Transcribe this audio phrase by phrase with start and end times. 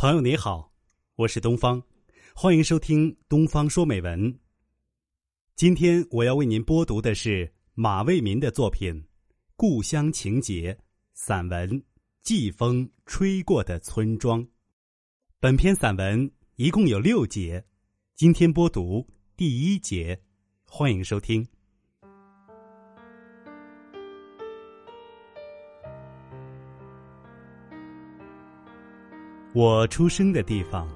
[0.00, 0.72] 朋友你好，
[1.14, 1.82] 我是东方，
[2.34, 4.32] 欢迎收听《东方说美文》。
[5.56, 8.94] 今天我要为您播读的是马卫民的作品
[9.56, 10.72] 《故乡情结》
[11.12, 11.68] 散文
[12.22, 14.42] 《季风吹过的村庄》。
[15.38, 17.62] 本篇散文一共有六节，
[18.14, 19.06] 今天播读
[19.36, 20.18] 第一节，
[20.64, 21.46] 欢迎收听。
[29.52, 30.88] 我出生的地方，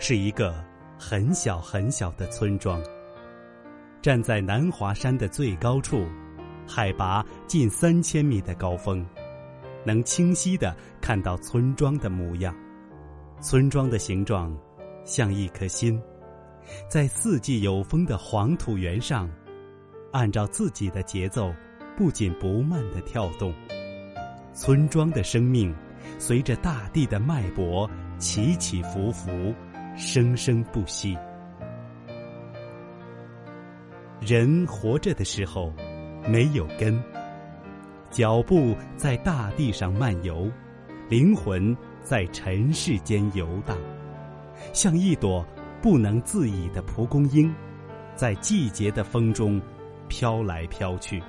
[0.00, 0.52] 是一个
[0.98, 2.82] 很小很小的村庄。
[4.02, 6.04] 站在南华山的最高处，
[6.66, 9.06] 海拔近三千米的高峰，
[9.84, 12.52] 能清晰的看到村庄的模样。
[13.40, 14.52] 村庄的形状
[15.04, 16.02] 像一颗心，
[16.88, 19.30] 在四季有风的黄土原上，
[20.10, 21.54] 按照自己的节奏，
[21.96, 23.54] 不紧不慢的跳动。
[24.52, 25.72] 村庄的生命。
[26.18, 29.54] 随着大地的脉搏起起伏伏，
[29.96, 31.16] 生生不息。
[34.20, 35.72] 人活着的时候
[36.26, 37.02] 没有根，
[38.10, 40.50] 脚步在大地上漫游，
[41.10, 43.76] 灵魂在尘世间游荡，
[44.72, 45.46] 像一朵
[45.82, 47.54] 不能自已的蒲公英，
[48.14, 49.60] 在季节的风中
[50.08, 51.22] 飘来飘去，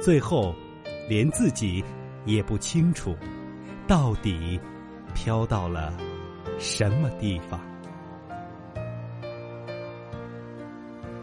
[0.00, 0.54] 最后
[1.08, 1.84] 连自己。
[2.24, 3.16] 也不清楚，
[3.86, 4.60] 到底
[5.14, 5.92] 飘到了
[6.58, 7.60] 什么地方。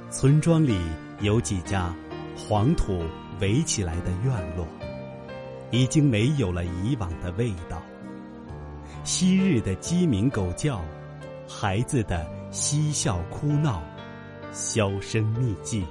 [0.09, 0.79] 村庄里
[1.21, 1.93] 有几家
[2.35, 3.03] 黄土
[3.39, 4.67] 围起来的院落，
[5.69, 7.81] 已经没有了以往的味道。
[9.03, 10.81] 昔日的鸡鸣狗叫，
[11.47, 13.81] 孩子的嬉笑哭闹，
[14.51, 15.85] 销声匿迹。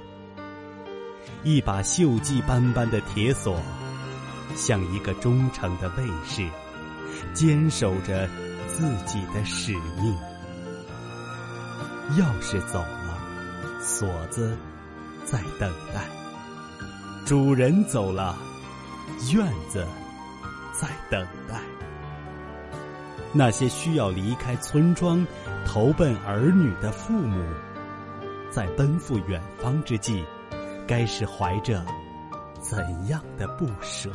[1.43, 3.59] 一把锈迹斑斑的铁锁。
[4.55, 6.47] 像一个忠诚的卫士，
[7.33, 8.27] 坚守着
[8.67, 10.17] 自己的使命。
[12.17, 13.17] 钥匙走了，
[13.81, 14.57] 锁子
[15.25, 16.01] 在等待；
[17.25, 18.37] 主人走了，
[19.33, 19.85] 院子
[20.73, 21.59] 在等待。
[23.33, 25.25] 那些需要离开村庄、
[25.65, 27.43] 投奔儿女的父母，
[28.49, 30.23] 在奔赴远方之际，
[30.87, 31.85] 该是怀着
[32.61, 34.09] 怎样的不舍？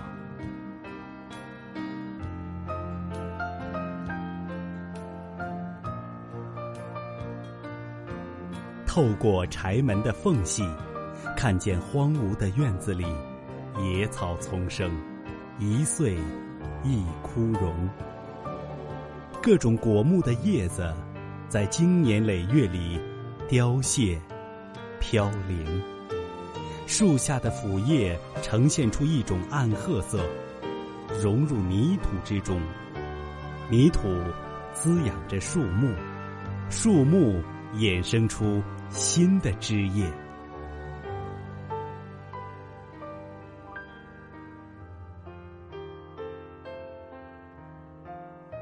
[8.94, 10.62] 透过柴门的缝隙，
[11.34, 13.06] 看见荒芜的院子里，
[13.82, 14.92] 野草丛生，
[15.58, 16.14] 一岁
[16.84, 17.88] 一枯荣。
[19.42, 20.92] 各种果木的叶子，
[21.48, 23.00] 在经年累月里
[23.48, 24.20] 凋谢、
[25.00, 25.82] 飘零。
[26.86, 30.22] 树下的腐叶呈现出一种暗褐色，
[31.18, 32.60] 融入泥土之中。
[33.70, 34.02] 泥土
[34.74, 35.94] 滋养着树木，
[36.68, 37.42] 树木
[37.74, 38.62] 衍生出。
[38.94, 40.06] 新的枝叶，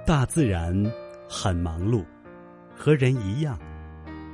[0.06, 0.72] 大自然
[1.28, 2.04] 很忙碌，
[2.76, 3.58] 和人一样，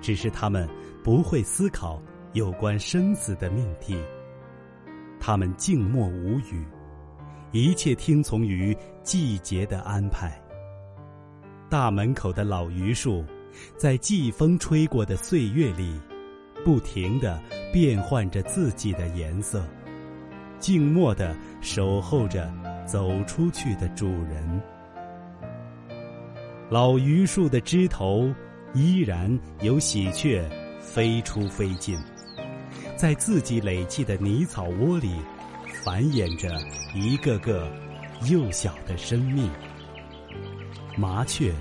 [0.03, 0.69] 只是他们
[1.03, 1.99] 不会思考
[2.35, 3.99] 有关生死的命题。
[5.19, 6.63] 他们静默无语，
[7.53, 10.39] 一切听从于季节的安排。
[11.71, 13.25] 大门口的老榆树。
[13.77, 16.01] 在季风吹过的岁月里，
[16.65, 17.41] 不停的
[17.73, 19.65] 变换着自己的颜色，
[20.59, 22.53] 静默的守候着
[22.87, 24.63] 走出去的主人。
[26.69, 28.33] 老榆树的枝头
[28.75, 30.43] 依然有喜鹊
[30.81, 31.97] 飞出飞进，
[32.97, 35.15] 在自己垒砌的泥草窝里
[35.85, 36.49] 繁衍着
[36.95, 37.71] 一个个
[38.29, 39.49] 幼小的生命。
[40.97, 41.53] 麻雀，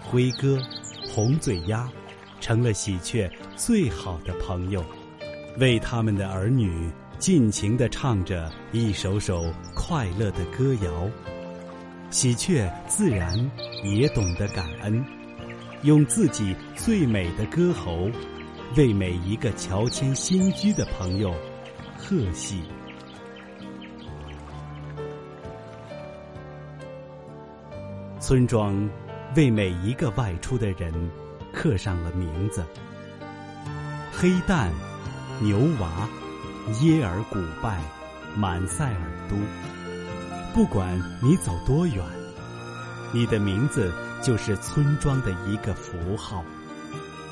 [0.00, 0.58] 灰鸽。
[1.08, 1.88] 红嘴鸭
[2.40, 4.84] 成了喜鹊最好的朋友，
[5.58, 11.10] 为他们的儿女尽情的唱着一首首快乐的歌谣。
[12.10, 13.38] 喜鹊自然
[13.82, 15.04] 也懂得感恩，
[15.82, 18.10] 用自己最美的歌喉，
[18.76, 21.34] 为每一个乔迁新居的朋友
[21.96, 22.62] 贺喜。
[28.20, 28.88] 村庄。
[29.36, 30.90] 为每一个外出的人
[31.52, 32.64] 刻上了名字：
[34.10, 34.72] 黑蛋、
[35.40, 36.08] 牛娃、
[36.80, 37.82] 耶尔古拜、
[38.34, 39.36] 满塞尔都。
[40.54, 42.02] 不管你走多远，
[43.12, 43.92] 你的名字
[44.22, 46.42] 就是村庄的一个符号。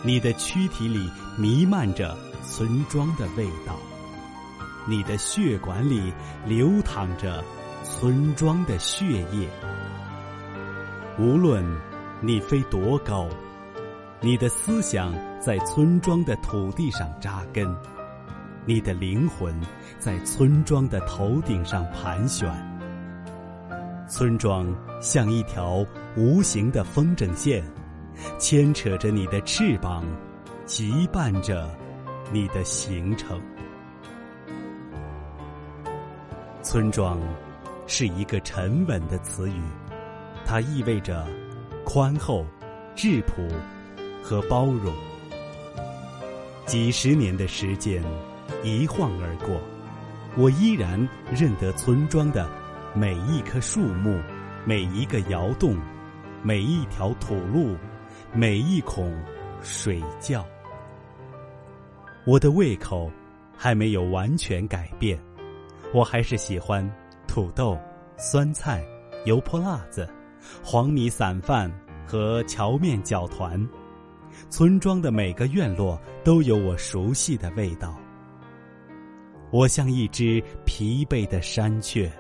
[0.03, 2.15] 你的躯体里弥漫着
[2.47, 3.79] 村庄的味道，
[4.87, 6.12] 你的血管里
[6.45, 7.43] 流淌着
[7.83, 9.49] 村庄的血液。
[11.19, 11.65] 无论
[12.26, 13.29] 你飞多高？
[14.23, 17.69] 你的思想在村庄的土地上扎根，
[18.65, 19.55] 你的灵魂
[19.99, 22.50] 在村庄的头顶上盘旋。
[24.09, 25.85] 村庄像一条
[26.17, 27.62] 无形的风筝线，
[28.38, 30.03] 牵扯着你的翅膀，
[30.65, 31.69] 羁绊着
[32.32, 33.38] 你的行程。
[36.62, 37.21] 村庄
[37.87, 39.61] 是一个沉稳的词语，
[40.47, 41.26] 它意味着
[41.85, 42.45] 宽厚、
[42.97, 43.47] 质朴。
[44.27, 44.91] 和包容，
[46.65, 48.03] 几十年的时间
[48.63, 49.61] 一晃而过，
[50.35, 50.99] 我依然
[51.31, 52.49] 认得村庄的
[52.95, 54.19] 每一棵树木、
[54.65, 55.77] 每一个窑洞、
[56.43, 57.77] 每一条土路、
[58.33, 59.15] 每一孔
[59.61, 60.43] 水窖。
[62.27, 63.13] 我的胃口
[63.55, 65.21] 还没有完全改变，
[65.93, 66.91] 我还是喜欢
[67.29, 67.79] 土豆、
[68.17, 68.83] 酸菜、
[69.27, 70.09] 油泼辣子、
[70.62, 71.70] 黄米散饭
[72.06, 73.69] 和荞面饺团。
[74.50, 77.96] 村庄的每个院落都有我熟悉的味道。
[79.50, 82.11] 我像一只疲惫的山雀，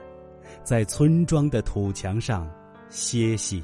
[0.62, 2.48] 在村庄的土墙上
[2.88, 3.62] 歇息。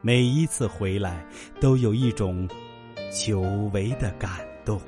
[0.00, 1.26] 每一次回来，
[1.60, 2.48] 都有一种
[3.10, 3.40] 久
[3.72, 4.30] 违的感
[4.64, 4.80] 动。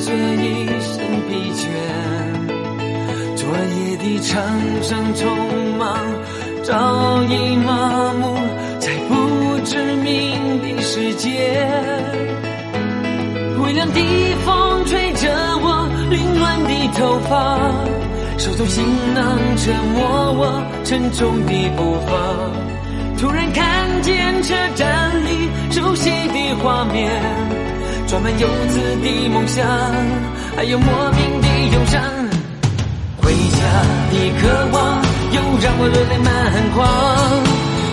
[0.00, 0.96] 带着一身
[1.28, 1.68] 疲倦。
[3.36, 4.32] 昨夜的场
[4.82, 5.26] 上匆
[5.76, 5.94] 忙，
[6.62, 8.34] 早已麻木
[8.78, 11.28] 在不知名的世界。
[13.62, 14.00] 微凉的
[14.46, 15.28] 风吹着
[15.60, 17.58] 我凌乱的头发，
[18.38, 18.82] 手中行
[19.14, 22.10] 囊折磨我沉重的步伐。
[23.18, 27.20] 突然看见车站里熟悉的画面，
[28.10, 29.64] 装满游子的梦想，
[30.56, 32.02] 还有莫名的忧伤。
[33.22, 33.62] 回家
[34.10, 34.42] 的渴
[34.72, 36.28] 望，又让我热泪满
[36.74, 36.76] 眶。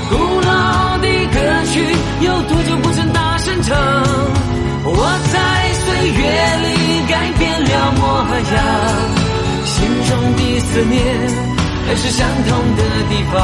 [0.09, 1.37] 古老的歌
[1.69, 1.85] 曲，
[2.25, 3.77] 有多久不曾大声唱？
[4.89, 5.37] 我在
[5.85, 6.25] 岁月
[6.65, 8.01] 里改变了模
[8.55, 8.57] 样，
[9.65, 10.97] 心中的思念，
[11.85, 13.37] 还是相同的地方。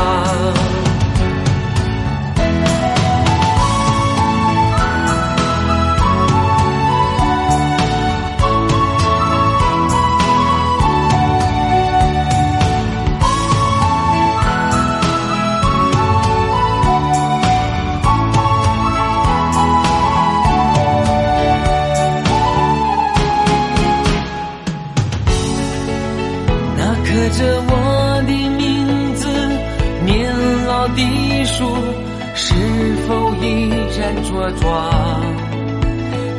[34.23, 34.71] 茁壮？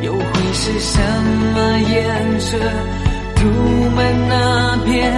[0.01, 0.23] 又会
[0.53, 0.99] 是什
[1.53, 2.57] 么颜色
[3.35, 3.41] 涂
[3.95, 3.97] 满
[4.29, 5.11] 那片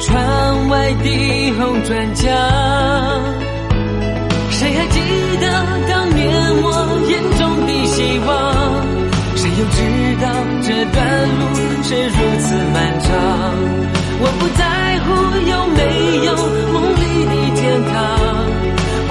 [0.00, 2.24] 窗外的红砖墙？
[4.50, 5.00] 谁还记
[5.40, 5.44] 得
[5.88, 6.26] 当年
[6.62, 6.66] 我
[7.08, 8.28] 眼中的希望？
[9.36, 9.78] 谁又知
[10.20, 10.24] 道
[10.62, 10.96] 这段
[11.38, 11.40] 路
[11.82, 13.08] 是如此漫长？
[14.18, 14.64] 我不在
[15.04, 15.06] 乎
[15.46, 15.80] 有没
[16.24, 16.28] 有
[16.72, 17.32] 梦里的，